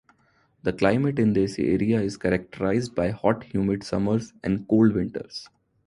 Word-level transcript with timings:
The 0.63 0.73
climate 0.73 1.19
in 1.19 1.33
this 1.33 1.59
area 1.59 2.01
is 2.01 2.17
characterized 2.17 2.95
by 2.95 3.09
hot, 3.11 3.43
humid 3.43 3.83
summers 3.83 4.33
and 4.43 4.67
cold 4.67 4.95
winters. 4.95 5.47